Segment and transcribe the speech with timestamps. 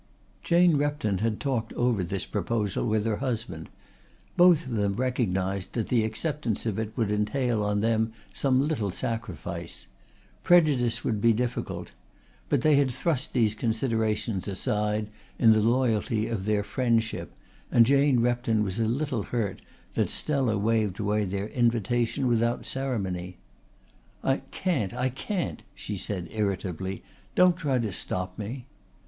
[0.43, 3.69] Jane Repton had talked over this proposal with her husband.
[4.35, 8.89] Both of them recognised that the acceptance of it would entail on them some little
[8.89, 9.85] sacrifice.
[10.41, 11.91] Prejudice would be difficult.
[12.49, 17.35] But they had thrust these considerations aside in the loyalty of their friendship
[17.71, 19.61] and Jane Repton was a little hurt
[19.93, 23.37] that Stella waved away their invitation without ceremony.
[24.23, 24.95] "I can't.
[24.95, 27.03] I can't," she said irritably.
[27.35, 28.65] "Don't try to stop me."